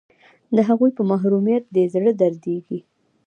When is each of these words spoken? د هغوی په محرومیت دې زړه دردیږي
د 0.55 0.57
هغوی 0.69 0.91
په 0.97 1.03
محرومیت 1.09 1.63
دې 1.73 1.83
زړه 1.93 2.11
دردیږي 2.21 2.79